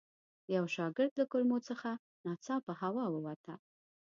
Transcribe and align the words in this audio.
د 0.45 0.47
یوه 0.55 0.69
شاګرد 0.75 1.13
له 1.19 1.25
کلمو 1.31 1.57
څخه 1.69 1.89
ناڅاپه 2.25 2.73
هوا 2.81 3.05
ووته. 3.09 3.53